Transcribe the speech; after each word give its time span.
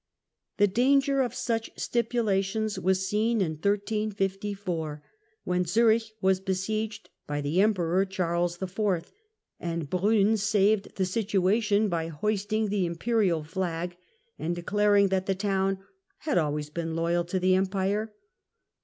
The 0.57 0.65
danger 0.65 1.21
of 1.21 1.35
such 1.35 1.69
stipulations 1.77 2.79
was 2.79 3.07
seen 3.07 3.39
in 3.39 3.51
1354, 3.51 5.03
when 5.43 5.63
Zurich 5.63 6.05
was 6.19 6.39
besieged 6.39 7.11
by 7.27 7.39
the 7.39 7.61
Emperor 7.61 8.03
Charles 8.05 8.59
IV., 8.59 9.11
and 9.59 9.91
Brun 9.91 10.37
saved 10.37 10.95
the 10.95 11.05
situation 11.05 11.87
by 11.87 12.07
hoisting 12.07 12.69
the 12.69 12.87
Imperial 12.87 13.43
flag 13.43 13.95
and 14.39 14.55
declaring 14.55 15.09
that 15.09 15.27
the 15.27 15.35
town 15.35 15.77
had 16.21 16.39
always 16.39 16.71
been 16.71 16.95
loyal 16.95 17.23
to 17.25 17.39
the 17.39 17.53
Empire. 17.53 18.11